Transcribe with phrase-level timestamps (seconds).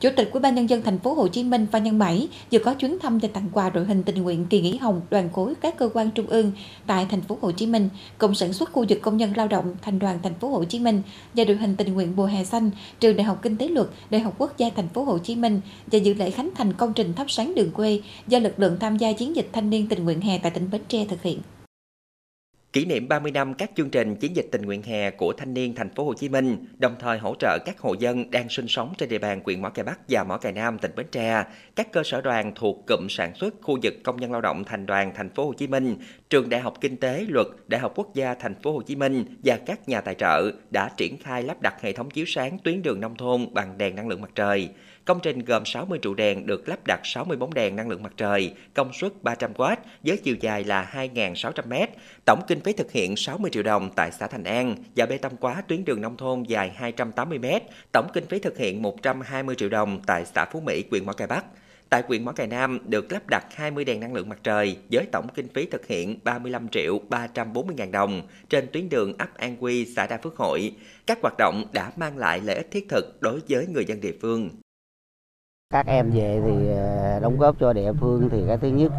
[0.00, 2.58] Chủ tịch Ủy ban nhân dân thành phố Hồ Chí Minh Phan Văn Mãi vừa
[2.58, 5.54] có chuyến thăm và tặng quà đội hình tình nguyện kỳ nghỉ hồng đoàn khối
[5.54, 6.52] các cơ quan trung ương
[6.86, 7.88] tại thành phố Hồ Chí Minh,
[8.18, 10.78] cộng sản xuất khu vực công nhân lao động thành đoàn thành phố Hồ Chí
[10.78, 11.02] Minh
[11.34, 12.70] và đội hình tình nguyện mùa hè xanh
[13.00, 15.60] trường Đại học Kinh tế Luật, Đại học Quốc gia thành phố Hồ Chí Minh
[15.86, 18.96] và dự lễ khánh thành công trình thắp sáng đường quê do lực lượng tham
[18.96, 21.40] gia chiến dịch thanh niên tình nguyện hè tại tỉnh Bến Tre thực hiện.
[22.72, 25.74] Kỷ niệm 30 năm các chương trình chiến dịch tình nguyện hè của thanh niên
[25.74, 28.94] thành phố Hồ Chí Minh, đồng thời hỗ trợ các hộ dân đang sinh sống
[28.98, 31.44] trên địa bàn huyện Mỏ Cày Bắc và Mỏ Cày Nam tỉnh Bến Tre,
[31.76, 34.86] các cơ sở đoàn thuộc cụm sản xuất khu vực công nhân lao động thành
[34.86, 35.96] đoàn thành phố Hồ Chí Minh,
[36.30, 39.24] trường Đại học Kinh tế Luật, Đại học Quốc gia thành phố Hồ Chí Minh
[39.44, 42.82] và các nhà tài trợ đã triển khai lắp đặt hệ thống chiếu sáng tuyến
[42.82, 44.68] đường nông thôn bằng đèn năng lượng mặt trời.
[45.06, 48.12] Công trình gồm 60 trụ đèn được lắp đặt 60 bóng đèn năng lượng mặt
[48.16, 51.86] trời, công suất 300W với chiều dài là 2.600m.
[52.24, 55.36] Tổng kinh phí thực hiện 60 triệu đồng tại xã Thành An và bê tông
[55.36, 57.60] quá tuyến đường nông thôn dài 280m.
[57.92, 61.26] Tổng kinh phí thực hiện 120 triệu đồng tại xã Phú Mỹ, huyện Mỏ Cày
[61.26, 61.44] Bắc.
[61.90, 65.06] Tại huyện Mỏ Cày Nam được lắp đặt 20 đèn năng lượng mặt trời với
[65.12, 69.56] tổng kinh phí thực hiện 35 triệu 340 ngàn đồng trên tuyến đường ấp An
[69.60, 70.72] Quy, xã Đa Phước Hội.
[71.06, 74.14] Các hoạt động đã mang lại lợi ích thiết thực đối với người dân địa
[74.20, 74.50] phương.
[75.76, 78.92] Các em về thì ờ, đóng góp cho địa phương thì cái thứ nhất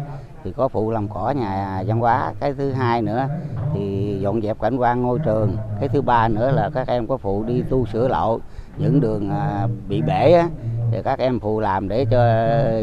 [0.44, 3.28] thì có phụ làm cỏ nhà văn hóa, cái thứ hai nữa
[3.74, 7.16] thì dọn dẹp cảnh quan ngôi trường, cái thứ ba nữa là các em có
[7.16, 8.38] phụ đi tu sửa lộ
[8.78, 10.48] những đường ờ, bị bể á,
[10.92, 12.20] thì các em phụ làm để cho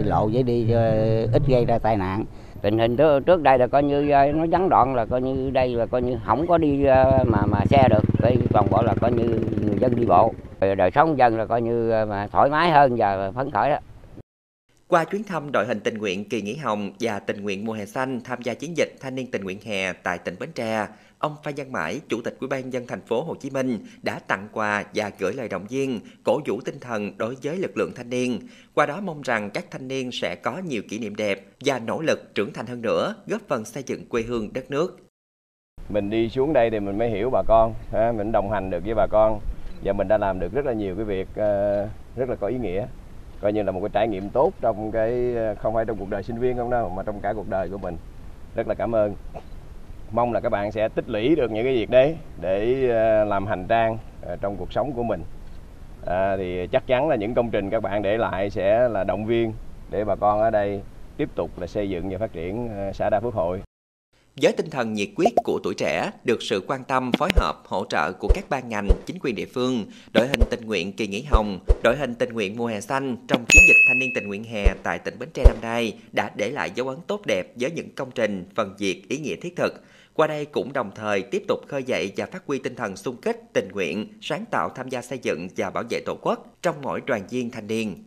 [0.06, 0.80] lộ dễ đi cho
[1.34, 2.26] ít gây ra tai nạn.
[2.62, 5.76] Tình hình trước, đây là coi như ờ, nó gián đoạn là coi như đây
[5.76, 6.86] là coi như không có đi
[7.26, 8.04] mà mà xe được.
[8.22, 10.34] Cái toàn bộ là coi như người dân đi bộ
[10.78, 13.78] đời sống dân là coi như ờ, mà thoải mái hơn và phấn khởi đó
[14.88, 17.86] qua chuyến thăm đội hình tình nguyện kỳ nghỉ hồng và tình nguyện mùa hè
[17.86, 20.88] xanh tham gia chiến dịch thanh niên tình nguyện hè tại tỉnh Bến Tre,
[21.20, 24.20] ông Phan Văn Mãi, Chủ tịch Ủy ban dân thành phố Hồ Chí Minh đã
[24.20, 27.92] tặng quà và gửi lời động viên, cổ vũ tinh thần đối với lực lượng
[27.96, 28.40] thanh niên.
[28.74, 32.02] Qua đó mong rằng các thanh niên sẽ có nhiều kỷ niệm đẹp và nỗ
[32.02, 34.98] lực trưởng thành hơn nữa, góp phần xây dựng quê hương đất nước.
[35.90, 37.74] Mình đi xuống đây thì mình mới hiểu bà con,
[38.18, 39.40] mình đồng hành được với bà con
[39.84, 42.58] và mình đã làm được rất là nhiều cái việc ờ, rất là có ý
[42.58, 42.86] nghĩa.
[43.42, 46.10] Coi như là một cái trải nghiệm tốt trong cái ờ, không phải trong cuộc
[46.10, 47.98] đời sinh viên không đâu mà trong cả cuộc đời của mình.
[48.56, 49.16] Rất là cảm ơn.
[50.12, 53.48] Mong là các bạn sẽ tích lũy được những cái việc đấy để ờ, làm
[53.48, 53.98] hành trang
[54.42, 55.24] trong cuộc sống của mình.
[56.06, 59.26] À, thì chắc chắn là những công trình các bạn để lại sẽ là động
[59.26, 59.54] viên
[59.92, 60.82] để bà con ở đây
[61.18, 63.65] tiếp tục là xây dựng và phát triển xã Đa Phước Hội
[64.42, 67.86] với tinh thần nhiệt quyết của tuổi trẻ, được sự quan tâm, phối hợp, hỗ
[67.90, 71.24] trợ của các ban ngành, chính quyền địa phương, đội hình tình nguyện kỳ nghỉ
[71.30, 74.44] hồng, đội hình tình nguyện mùa hè xanh trong chiến dịch thanh niên tình nguyện
[74.44, 77.72] hè tại tỉnh Bến Tre năm nay đã để lại dấu ấn tốt đẹp với
[77.72, 79.84] những công trình, phần việc ý nghĩa thiết thực.
[80.14, 83.22] Qua đây cũng đồng thời tiếp tục khơi dậy và phát huy tinh thần xung
[83.22, 86.76] kích, tình nguyện, sáng tạo tham gia xây dựng và bảo vệ Tổ quốc trong
[86.82, 88.04] mỗi đoàn viên thanh niên.